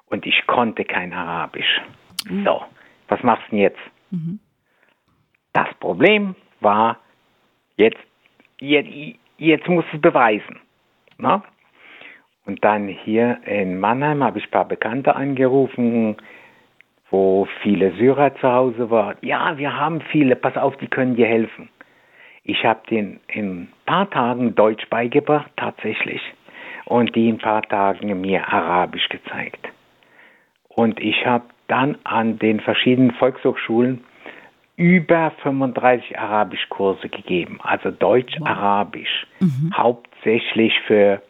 [0.07, 1.81] Und ich konnte kein Arabisch.
[2.29, 2.45] Mhm.
[2.45, 2.63] So,
[3.09, 3.81] was machst du denn jetzt?
[4.11, 4.41] Mhm.
[5.53, 6.99] Das Problem war,
[7.77, 7.99] jetzt,
[8.61, 8.91] jetzt,
[9.39, 10.61] jetzt musst es beweisen.
[11.19, 11.39] Na?
[11.39, 11.43] Ne?
[12.47, 16.17] Und dann hier in Mannheim habe ich ein paar Bekannte angerufen,
[17.11, 19.17] wo viele Syrer zu Hause waren.
[19.21, 21.69] Ja, wir haben viele, pass auf, die können dir helfen.
[22.43, 26.23] Ich habe denen in ein paar Tagen Deutsch beigebracht, tatsächlich.
[26.87, 29.69] Und die in ein paar Tagen mir Arabisch gezeigt.
[30.69, 34.03] Und ich habe dann an den verschiedenen Volkshochschulen
[34.77, 39.73] über 35 Arabischkurse gegeben, also Deutsch-Arabisch, mhm.
[39.77, 41.23] hauptsächlich für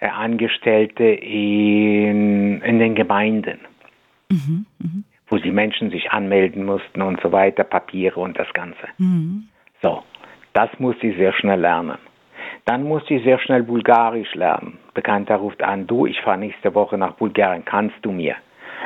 [0.00, 3.58] äh, Angestellte in, in den Gemeinden,
[4.30, 5.02] mhm, mh.
[5.28, 8.86] wo die Menschen sich anmelden mussten und so weiter, Papiere und das Ganze.
[8.98, 9.48] Mhm.
[9.82, 10.04] So,
[10.52, 11.98] das muss sie sehr schnell lernen.
[12.64, 14.78] Dann muss sie sehr schnell Bulgarisch lernen.
[14.94, 18.36] Bekannter ruft an, du, ich fahre nächste Woche nach Bulgarien, kannst du mir?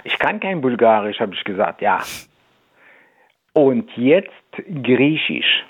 [0.05, 2.01] Ich kann kein Bulgarisch, habe ich gesagt, ja.
[3.53, 4.31] Und jetzt
[4.83, 5.65] Griechisch.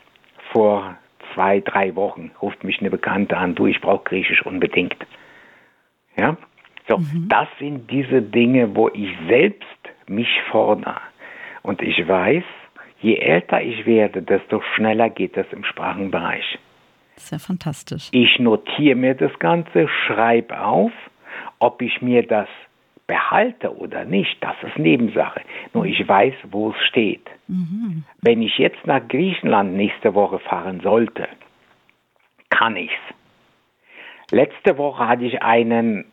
[0.53, 0.97] Vor
[1.35, 4.97] zwei, drei Wochen ruft mich eine Bekannte an, du, ich brauche Griechisch unbedingt.
[6.17, 6.37] Ja?
[6.89, 7.27] So, mhm.
[7.29, 9.67] das sind diese Dinge, wo ich selbst
[10.07, 11.01] mich fordere.
[11.62, 12.45] Und ich weiß,
[13.01, 16.59] je älter ich werde, desto schneller geht es im Sprachenbereich.
[17.17, 18.09] Ist ja fantastisch.
[18.12, 20.93] Ich notiere mir das Ganze, schreibe auf,
[21.59, 22.49] ob ich mir das
[23.07, 25.40] behalte oder nicht, das ist Nebensache.
[25.73, 27.29] Nur ich weiß, wo es steht.
[27.47, 28.05] Mhm.
[28.21, 31.29] Wenn ich jetzt nach Griechenland nächste Woche fahren sollte,
[32.51, 32.92] kann ich's.
[34.31, 36.07] Letzte Woche hatte ich einen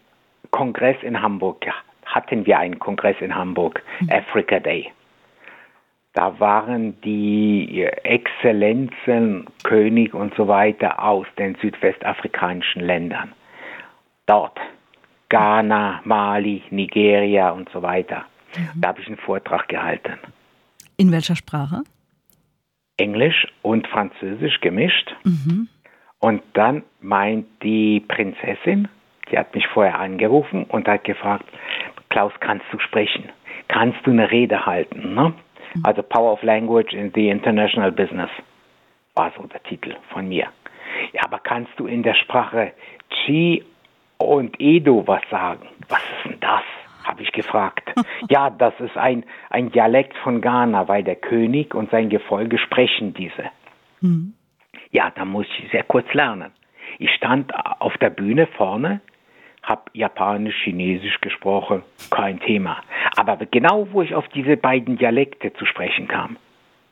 [0.52, 1.66] Kongress in Hamburg.
[1.66, 1.74] Ja,
[2.06, 4.10] hatten wir einen Kongress in Hamburg, mhm.
[4.12, 4.92] Africa Day.
[6.14, 13.34] Da waren die Exzellenzen, König und so weiter aus den südwestafrikanischen Ländern.
[14.28, 14.60] Dort
[15.34, 18.26] Ghana, Mali, Nigeria und so weiter.
[18.56, 18.82] Mhm.
[18.82, 20.20] Da habe ich einen Vortrag gehalten.
[20.96, 21.82] In welcher Sprache?
[22.98, 25.16] Englisch und Französisch gemischt.
[25.24, 25.70] Mhm.
[26.20, 28.88] Und dann meint die Prinzessin,
[29.32, 31.46] die hat mich vorher angerufen und hat gefragt,
[32.10, 33.30] Klaus, kannst du sprechen?
[33.70, 35.16] Kannst du eine Rede halten?
[35.16, 35.34] Ne?
[35.74, 35.82] Mhm.
[35.84, 38.30] Also Power of Language in the International Business
[39.16, 40.50] war so der Titel von mir.
[41.12, 42.74] Ja, aber kannst du in der Sprache
[43.10, 43.64] Chi
[44.24, 45.68] und Edo was sagen.
[45.90, 46.64] Was ist denn das?
[47.04, 47.94] habe ich gefragt.
[48.30, 53.14] ja, das ist ein, ein Dialekt von Ghana, weil der König und sein Gefolge sprechen
[53.14, 53.52] diese.
[54.02, 54.34] Mhm.
[54.92, 56.52] Ja, da muss ich sehr kurz lernen.
[57.00, 59.02] Ich stand auf der Bühne vorne,
[59.64, 62.78] habe Japanisch, Chinesisch gesprochen, kein Thema.
[63.16, 66.38] Aber genau wo ich auf diese beiden Dialekte zu sprechen kam,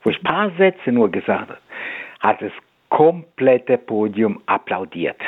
[0.02, 1.58] wo ich ein paar Sätze nur gesagt habe,
[2.20, 2.52] hat das
[2.88, 5.20] komplette Podium applaudiert.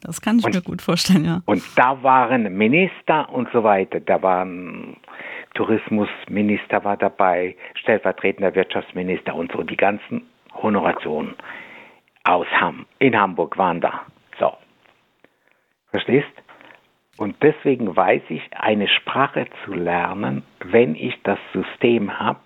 [0.00, 1.42] Das kann ich und, mir gut vorstellen, ja.
[1.46, 4.00] Und da waren Minister und so weiter.
[4.00, 4.96] Da waren
[5.54, 9.62] Tourismusminister war dabei, stellvertretender Wirtschaftsminister und so.
[9.62, 10.22] Die ganzen
[10.54, 11.34] Honorationen
[12.24, 14.02] aus Ham, in Hamburg waren da.
[14.38, 14.52] So.
[15.90, 16.28] Verstehst?
[17.16, 22.40] Und deswegen weiß ich, eine Sprache zu lernen, wenn ich das System habe,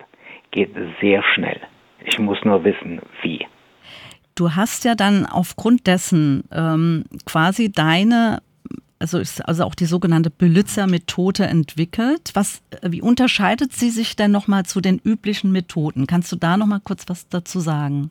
[0.49, 1.61] geht sehr schnell.
[2.03, 3.45] Ich muss nur wissen, wie.
[4.35, 8.41] Du hast ja dann aufgrund dessen ähm, quasi deine,
[8.99, 12.31] also, also auch die sogenannte Belitzer-Methode entwickelt.
[12.33, 16.07] Was, wie unterscheidet sie sich denn nochmal zu den üblichen Methoden?
[16.07, 18.09] Kannst du da nochmal kurz was dazu sagen?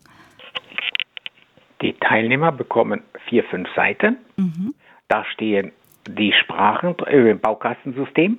[1.81, 4.17] Die Teilnehmer bekommen vier, fünf Seiten.
[4.37, 4.75] Mhm.
[5.09, 5.73] Da stehen
[6.09, 8.39] die Sprachen äh, im Baukastensystem.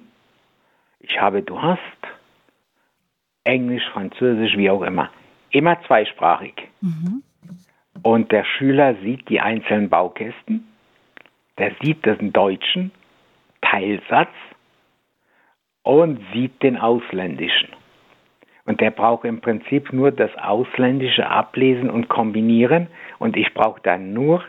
[0.99, 1.79] Ich habe, du hast
[3.43, 5.09] Englisch, Französisch, wie auch immer.
[5.51, 6.53] Immer zweisprachig.
[6.81, 7.23] Mhm.
[8.03, 10.67] Und der Schüler sieht die einzelnen Baukästen,
[11.57, 12.91] der sieht den deutschen
[13.61, 14.33] Teilsatz
[15.83, 17.69] und sieht den ausländischen.
[18.65, 22.87] Und der braucht im Prinzip nur das Ausländische ablesen und kombinieren
[23.19, 24.43] und ich brauche dann nur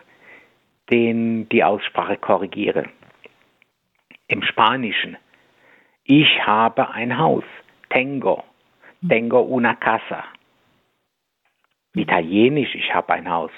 [0.90, 2.88] den, die Aussprache korrigieren.
[4.26, 5.16] Im Spanischen,
[6.04, 7.44] ich habe ein Haus,
[7.90, 8.42] tengo,
[9.08, 10.24] tengo una casa.
[11.94, 13.50] Italienisch, ich habe ein Haus.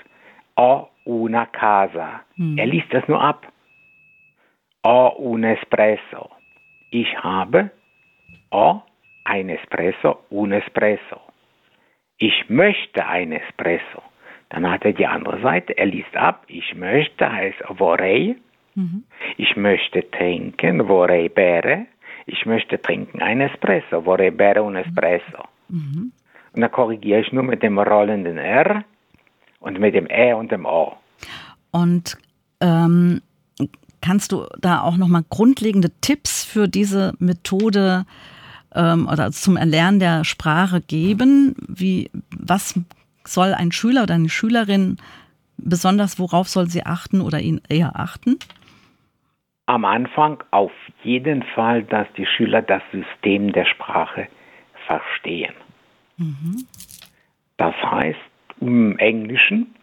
[0.58, 2.22] Ho una casa.
[2.36, 2.58] Hm.
[2.58, 3.46] Er liest das nur ab.
[4.84, 6.30] Ho un espresso.
[6.90, 7.70] Ich habe
[8.52, 8.82] ho
[9.24, 11.20] ein Espresso, un Espresso.
[12.18, 14.02] Ich möchte ein Espresso.
[14.48, 16.44] Dann hat er die andere Seite, er liest ab.
[16.46, 18.36] Ich möchte heißt vorrei.
[18.74, 19.04] Mhm.
[19.36, 21.86] Ich möchte trinken, vorrei bere.
[22.26, 25.44] Ich möchte trinken ein Espresso, vorrei bere un Espresso.
[25.68, 26.12] Mhm.
[26.56, 28.82] Und dann korrigiere ich nur mit dem rollenden R
[29.60, 30.96] und mit dem Ä und dem O.
[31.70, 32.16] Und
[32.62, 33.20] ähm,
[34.00, 38.06] kannst du da auch nochmal grundlegende Tipps für diese Methode
[38.74, 41.54] ähm, oder zum Erlernen der Sprache geben?
[41.68, 42.80] Wie, was
[43.24, 44.96] soll ein Schüler oder eine Schülerin
[45.58, 48.38] besonders, worauf soll sie achten oder ihn eher achten?
[49.66, 54.28] Am Anfang auf jeden Fall, dass die Schüler das System der Sprache
[54.86, 55.52] verstehen.
[57.58, 58.18] Das heißt
[58.60, 59.74] im Englischen,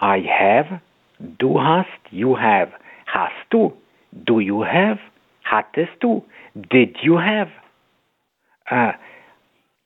[0.00, 0.80] I have,
[1.18, 2.72] du hast, you have.
[3.06, 3.76] Hast du,
[4.12, 4.98] do you have,
[5.44, 7.50] hattest du, did you have.
[8.66, 8.92] Äh,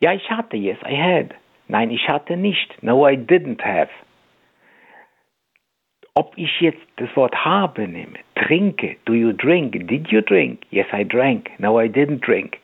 [0.00, 1.34] ja, ich hatte, yes, I had.
[1.68, 2.82] Nein, ich hatte nicht.
[2.82, 3.90] No, I didn't have.
[6.14, 10.62] Ob ich jetzt das Wort habe nehme, trinke, do you drink, did you drink?
[10.70, 11.50] Yes, I drank.
[11.58, 12.58] No, I didn't drink.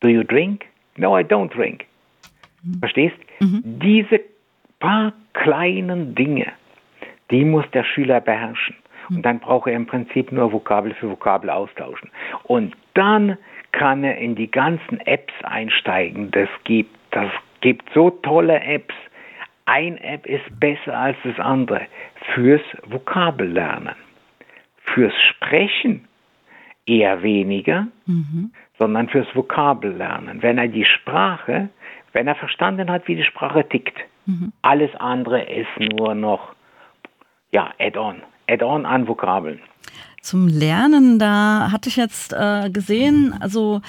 [0.00, 0.64] Do you drink?
[0.96, 1.86] No, I don't drink.
[2.64, 2.78] Mhm.
[2.78, 3.16] Verstehst?
[3.40, 3.62] Mhm.
[3.64, 4.20] Diese
[4.80, 6.46] paar kleinen Dinge,
[7.30, 8.76] die muss der Schüler beherrschen.
[9.10, 12.10] Und dann braucht er im Prinzip nur Vokabel für Vokabel austauschen.
[12.44, 13.36] Und dann
[13.72, 16.30] kann er in die ganzen Apps einsteigen.
[16.30, 18.94] Das gibt, das gibt so tolle Apps.
[19.66, 21.82] Ein App ist besser als das andere
[22.34, 23.94] fürs Vokabellernen.
[24.94, 26.06] Fürs Sprechen
[26.86, 28.52] eher weniger, mhm.
[28.78, 30.42] sondern fürs Vokabellernen.
[30.42, 31.70] Wenn er die Sprache
[32.14, 33.98] Wenn er verstanden hat, wie die Sprache tickt.
[34.24, 34.54] Mhm.
[34.62, 36.54] Alles andere ist nur noch
[37.50, 38.22] ja, Add-on.
[38.48, 39.60] Add-on an Vokabeln.
[40.22, 43.82] Zum Lernen, da hatte ich jetzt äh, gesehen, also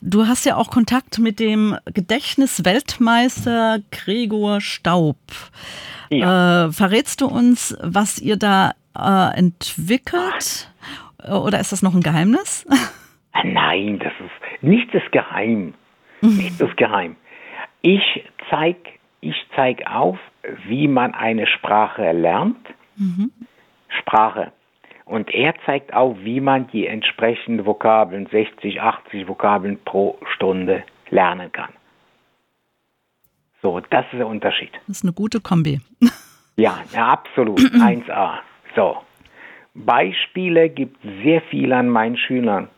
[0.00, 5.18] du hast ja auch Kontakt mit dem Gedächtnisweltmeister Gregor Staub.
[6.08, 6.68] Ja.
[6.68, 10.70] Äh, verrätst du uns, was ihr da äh, entwickelt?
[11.28, 12.66] Oder ist das noch ein Geheimnis?
[13.44, 15.74] Nein, das ist nichts ist geheim.
[16.22, 16.36] Mhm.
[16.36, 17.16] Nichts ist geheim.
[17.82, 18.90] Ich zeige
[19.20, 20.18] ich zeig auf,
[20.66, 22.58] wie man eine Sprache lernt.
[22.96, 23.30] Mhm.
[24.00, 24.52] Sprache.
[25.04, 31.52] Und er zeigt auch, wie man die entsprechenden Vokabeln, 60, 80 Vokabeln pro Stunde lernen
[31.52, 31.70] kann.
[33.62, 34.72] So, das ist der Unterschied.
[34.88, 35.80] Das ist eine gute Kombi.
[36.56, 37.60] ja, ja, absolut.
[37.60, 38.38] 1a.
[38.74, 38.96] So.
[39.74, 42.68] Beispiele gibt es sehr viel an meinen Schülern.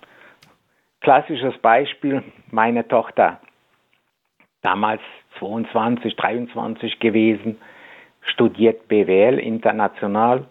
[1.00, 3.40] Klassisches Beispiel, meine Tochter,
[4.64, 5.02] damals
[5.38, 7.58] 22, 23 gewesen,
[8.22, 10.46] studiert BWL international,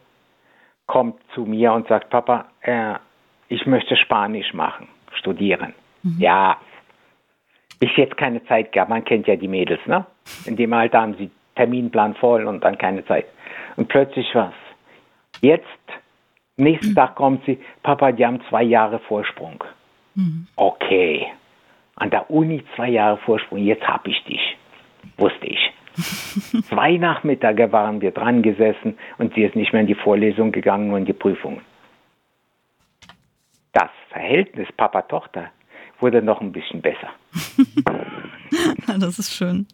[0.86, 2.95] kommt zu mir und sagt, Papa, äh,
[3.47, 5.73] ich möchte Spanisch machen, studieren.
[6.04, 6.17] Mhm.
[6.19, 6.58] Ja,
[7.80, 8.89] bis jetzt keine Zeit gehabt.
[8.89, 10.06] Man kennt ja die Mädels, ne?
[10.45, 13.26] In dem Alter haben sie Terminplan voll und dann keine Zeit.
[13.76, 14.54] Und plötzlich was.
[15.41, 15.65] Jetzt,
[16.56, 16.95] nächsten mhm.
[16.95, 19.63] Tag kommt sie, Papa, die haben zwei Jahre Vorsprung.
[20.15, 20.47] Mhm.
[20.56, 21.28] Okay.
[21.95, 24.58] An der Uni zwei Jahre Vorsprung, jetzt hab ich dich.
[25.17, 25.73] Wusste ich.
[26.69, 30.91] Zwei Nachmittage waren wir dran gesessen und sie ist nicht mehr in die Vorlesung gegangen
[30.91, 31.62] und in die Prüfung.
[33.73, 35.51] Das Verhältnis Papa-Tochter
[35.99, 37.10] wurde noch ein bisschen besser.
[38.99, 39.67] das ist schön.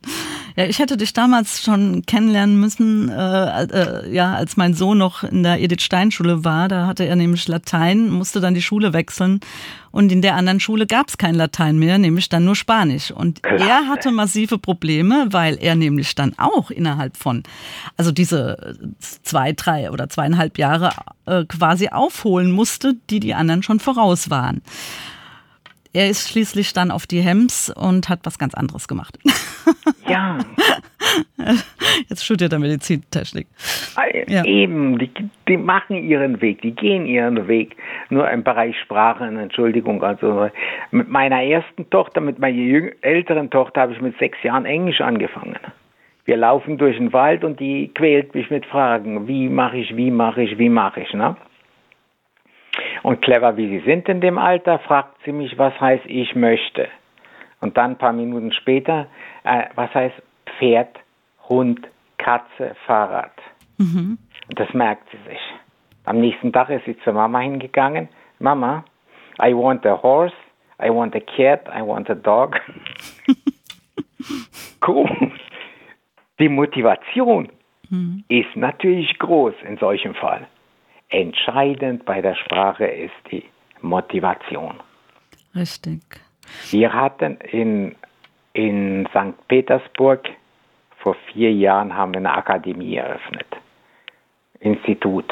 [0.59, 5.23] Ja, ich hätte dich damals schon kennenlernen müssen, äh, äh, ja, als mein Sohn noch
[5.23, 6.67] in der Edith Stein Schule war.
[6.67, 9.39] Da hatte er nämlich Latein, musste dann die Schule wechseln.
[9.91, 13.09] Und in der anderen Schule gab es kein Latein mehr, nämlich dann nur Spanisch.
[13.09, 13.69] Und Klasse.
[13.69, 17.43] er hatte massive Probleme, weil er nämlich dann auch innerhalb von,
[17.95, 20.91] also diese zwei, drei oder zweieinhalb Jahre
[21.25, 24.61] äh, quasi aufholen musste, die die anderen schon voraus waren.
[25.91, 29.17] Er ist schließlich dann auf die Hems und hat was ganz anderes gemacht.
[30.07, 30.39] Ja.
[32.07, 33.47] Jetzt studiert er Medizintechnik.
[34.27, 34.43] Ja.
[34.43, 35.11] Eben, die,
[35.47, 37.75] die, machen ihren Weg, die gehen ihren Weg.
[38.09, 40.03] Nur im Bereich Sprachen, Entschuldigung.
[40.03, 40.49] Also
[40.89, 45.59] mit meiner ersten Tochter, mit meiner älteren Tochter habe ich mit sechs Jahren Englisch angefangen.
[46.25, 49.27] Wir laufen durch den Wald und die quält mich mit Fragen.
[49.27, 51.35] Wie mache ich, wie mache ich, wie mache ich, ne?
[53.03, 56.87] Und clever wie sie sind in dem Alter, fragt sie mich, was heißt ich möchte.
[57.61, 59.07] Und dann ein paar Minuten später,
[59.43, 60.15] äh, was heißt
[60.57, 60.97] Pferd,
[61.47, 63.31] Hund, Katze, Fahrrad.
[63.77, 64.17] Mhm.
[64.49, 65.39] Und das merkt sie sich.
[66.05, 68.09] Am nächsten Tag ist sie zur Mama hingegangen.
[68.39, 68.83] Mama,
[69.41, 70.35] I want a horse,
[70.81, 72.59] I want a cat, I want a dog.
[74.87, 75.09] cool.
[76.39, 77.49] Die Motivation
[77.89, 78.23] mhm.
[78.27, 80.47] ist natürlich groß in solchem Fall.
[81.09, 83.43] Entscheidend bei der Sprache ist die
[83.81, 84.75] Motivation.
[85.55, 86.01] Richtig.
[86.69, 87.95] Wir hatten in,
[88.53, 89.47] in St.
[89.47, 90.29] Petersburg
[90.99, 93.47] vor vier Jahren haben wir eine Akademie eröffnet.
[94.59, 95.25] Institut.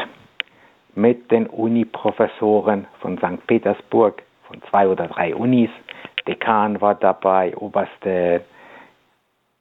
[0.95, 3.45] Mit den Uni-Professoren von St.
[3.45, 5.69] Petersburg, von zwei oder drei Unis.
[6.25, 8.43] Dekan war dabei, oberste,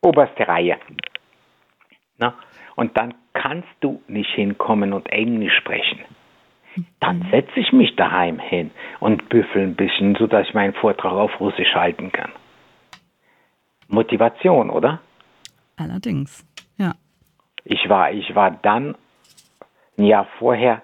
[0.01, 0.79] oberste Reihe.
[2.19, 2.35] Na?
[2.77, 6.01] Und dann kannst du nicht hinkommen und Englisch sprechen.
[7.01, 11.41] Dann setze ich mich daheim hin und büffel ein bisschen, sodass ich meinen Vortrag auf
[11.41, 12.31] Russisch halten kann.
[13.89, 15.01] Motivation, oder?
[15.77, 16.93] Allerdings, ja.
[17.65, 18.95] Ich war, ich war dann
[19.99, 20.83] ein Jahr vorher,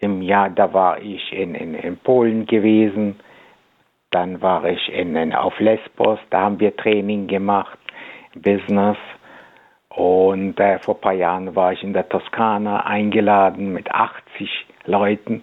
[0.00, 3.18] im Jahr, da war ich in, in, in Polen gewesen,
[4.10, 7.78] dann war ich in, in, auf Lesbos, da haben wir Training gemacht,
[8.34, 8.98] Business.
[9.96, 14.50] Und äh, vor ein paar Jahren war ich in der Toskana eingeladen mit 80
[14.84, 15.42] Leuten.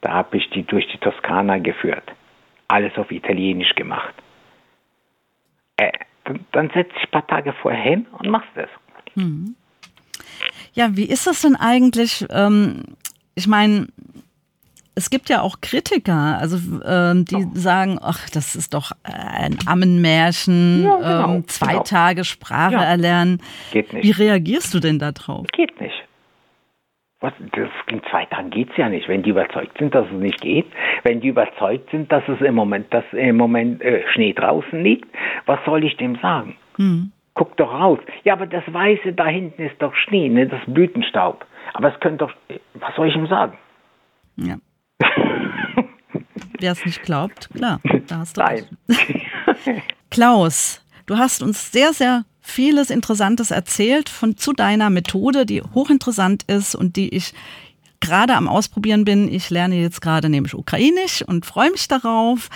[0.00, 2.04] Da habe ich die durch die Toskana geführt.
[2.68, 4.14] Alles auf Italienisch gemacht.
[5.76, 5.90] Äh,
[6.22, 8.68] dann, dann setze ich ein paar Tage vorher hin und machst es.
[9.16, 9.56] Mhm.
[10.72, 12.24] Ja, wie ist das denn eigentlich?
[12.30, 12.84] Ähm,
[13.34, 13.88] ich meine,
[15.00, 17.50] es gibt ja auch Kritiker, also ähm, die oh.
[17.54, 21.82] sagen, ach, das ist doch ein Ammenmärchen, ja, genau, ähm, zwei genau.
[21.84, 22.82] Tage Sprache ja.
[22.82, 23.42] erlernen.
[23.72, 24.04] Geht nicht.
[24.04, 25.46] Wie reagierst du denn darauf?
[25.52, 26.04] Geht nicht.
[27.20, 29.08] Was, das, in zwei Tagen geht es ja nicht.
[29.08, 30.66] Wenn die überzeugt sind, dass es nicht geht,
[31.02, 35.08] wenn die überzeugt sind, dass es im Moment, dass im Moment äh, Schnee draußen liegt,
[35.46, 36.56] was soll ich dem sagen?
[36.76, 37.12] Hm.
[37.34, 38.00] Guck doch raus.
[38.24, 40.46] Ja, aber das Weiße da hinten ist doch Schnee, ne?
[40.46, 41.46] das Blütenstaub.
[41.72, 42.32] Aber es könnte doch,
[42.74, 43.56] was soll ich ihm sagen?
[44.36, 44.56] Ja.
[46.58, 48.66] Wer es nicht glaubt, klar, da hast du Nein.
[50.10, 56.44] Klaus, Du hast uns sehr, sehr vieles Interessantes erzählt von zu deiner Methode, die hochinteressant
[56.44, 57.34] ist und die ich
[57.98, 59.26] gerade am Ausprobieren bin.
[59.26, 62.48] Ich lerne jetzt gerade nämlich Ukrainisch und freue mich darauf.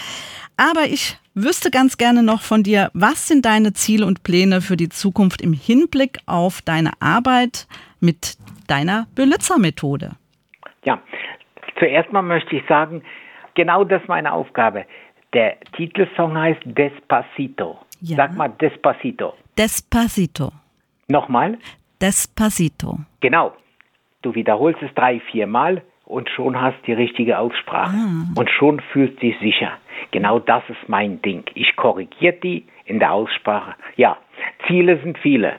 [0.57, 4.77] Aber ich wüsste ganz gerne noch von dir, was sind deine Ziele und Pläne für
[4.77, 7.67] die Zukunft im Hinblick auf deine Arbeit
[7.99, 8.37] mit
[8.69, 10.13] deiner Belitzer-Methode?
[11.85, 13.03] Zuerst mal möchte ich sagen,
[13.53, 14.87] genau das ist meine Aufgabe.
[15.35, 17.79] Der Titelsong heißt Despacito.
[18.01, 18.17] Ja.
[18.17, 19.35] Sag mal Despacito.
[19.59, 20.51] Despacito.
[21.09, 21.59] Nochmal?
[22.01, 23.01] Despacito.
[23.21, 23.53] Genau.
[24.23, 27.95] Du wiederholst es drei, vier Mal und schon hast die richtige Aussprache.
[27.95, 28.33] Ah.
[28.35, 29.73] Und schon fühlst du dich sicher.
[30.11, 31.45] Genau das ist mein Ding.
[31.53, 33.75] Ich korrigiere die in der Aussprache.
[33.97, 34.17] Ja,
[34.67, 35.57] Ziele sind viele.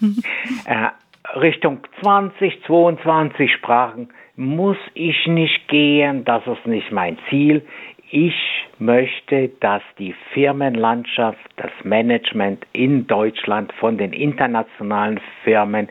[0.66, 0.90] äh,
[1.36, 6.24] Richtung 20, 22 Sprachen muss ich nicht gehen.
[6.24, 7.62] Das ist nicht mein Ziel.
[8.10, 8.34] Ich
[8.78, 15.88] möchte, dass die Firmenlandschaft, das Management in Deutschland von den internationalen Firmen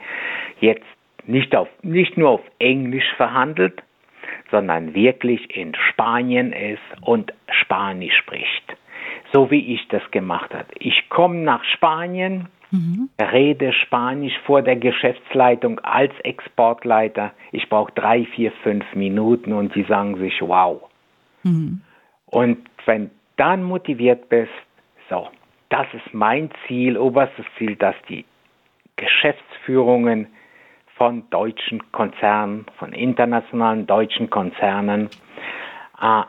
[0.59, 0.85] jetzt
[1.25, 3.81] nicht, auf, nicht nur auf Englisch verhandelt,
[4.51, 8.77] sondern wirklich in Spanien ist und Spanisch spricht.
[9.31, 10.67] So wie ich das gemacht habe.
[10.77, 13.09] Ich komme nach Spanien, mhm.
[13.19, 17.31] rede Spanisch vor der Geschäftsleitung als Exportleiter.
[17.51, 20.81] Ich brauche drei, vier, fünf Minuten und die sagen sich, wow.
[21.43, 21.81] Mhm.
[22.25, 24.51] Und wenn dann motiviert bist,
[25.09, 25.27] so,
[25.69, 28.25] das ist mein Ziel, oberstes Ziel, dass die
[28.95, 30.27] Geschäftsführungen
[30.95, 35.09] von deutschen Konzernen, von internationalen deutschen Konzernen
[35.99, 36.23] äh,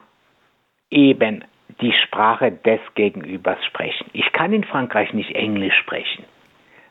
[0.90, 1.44] eben
[1.80, 4.06] die Sprache des Gegenübers sprechen.
[4.12, 6.24] Ich kann in Frankreich nicht Englisch sprechen.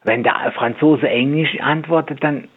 [0.03, 2.47] Wenn der Franzose Englisch antwortet, dann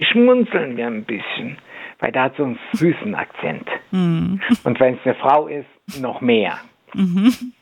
[0.00, 1.58] schmunzeln wir ein bisschen,
[2.00, 3.68] weil der hat so einen süßen Akzent.
[3.90, 4.40] Mhm.
[4.64, 5.66] Und wenn es eine Frau ist,
[6.00, 6.58] noch mehr.
[6.94, 7.32] Mhm.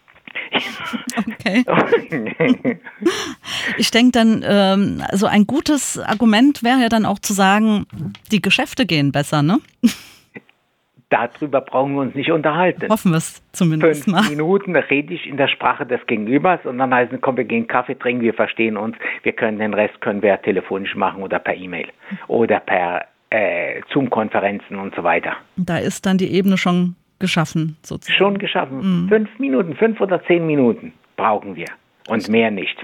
[1.17, 1.65] Okay.
[3.79, 7.87] ich denke dann, ähm, also ein gutes Argument wäre ja dann auch zu sagen,
[8.33, 9.61] die Geschäfte gehen besser, ne?
[11.11, 12.89] Darüber brauchen wir uns nicht unterhalten.
[12.89, 14.29] Hoffen wir es zumindest Fünf mal.
[14.29, 17.67] Minuten rede ich in der Sprache des Gegenübers und dann heißt es, komm, wir gehen
[17.67, 21.55] Kaffee trinken, wir verstehen uns, wir können den Rest können wir telefonisch machen oder per
[21.55, 21.89] E-Mail
[22.27, 25.37] oder per äh, Zoom-Konferenzen und so weiter.
[25.57, 28.19] Da ist dann die Ebene schon geschaffen, sozusagen.
[28.19, 29.05] Schon geschaffen.
[29.05, 29.09] Mhm.
[29.09, 31.69] Fünf Minuten, fünf oder zehn Minuten brauchen wir
[32.09, 32.77] und mehr nicht.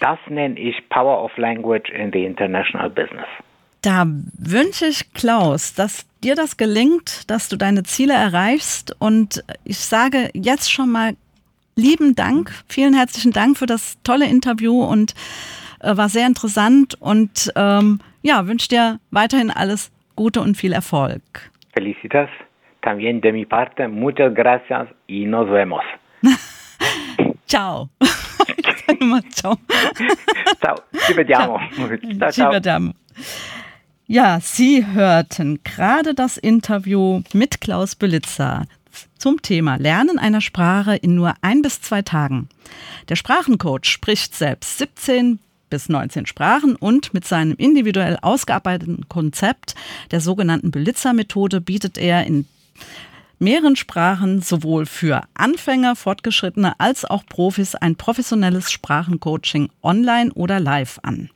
[0.00, 3.26] Das nenne ich Power of Language in the International Business.
[3.86, 4.04] Da
[4.36, 8.96] wünsche ich Klaus, dass dir das gelingt, dass du deine Ziele erreichst.
[8.98, 11.14] Und ich sage jetzt schon mal
[11.76, 15.14] lieben Dank, vielen herzlichen Dank für das tolle Interview und
[15.78, 16.96] äh, war sehr interessant.
[16.98, 21.22] Und ähm, ja, wünsche dir weiterhin alles Gute und viel Erfolg.
[21.72, 22.28] Felicitas
[22.82, 25.84] también de mi parte, muchas gracias y nos vemos.
[27.46, 27.88] ciao.
[29.30, 29.56] ciao.
[30.60, 30.74] ciao.
[31.06, 31.60] Ci vediamo.
[31.76, 32.30] Ciao, ciao.
[32.32, 32.92] Ci vediamo.
[34.08, 38.66] Ja, Sie hörten gerade das Interview mit Klaus Belitzer
[39.18, 42.48] zum Thema Lernen einer Sprache in nur ein bis zwei Tagen.
[43.08, 45.40] Der Sprachencoach spricht selbst 17
[45.70, 49.74] bis 19 Sprachen und mit seinem individuell ausgearbeiteten Konzept
[50.12, 52.46] der sogenannten Belitzer-Methode bietet er in
[53.40, 61.00] mehreren Sprachen sowohl für Anfänger, Fortgeschrittene als auch Profis ein professionelles Sprachencoaching online oder live
[61.02, 61.28] an.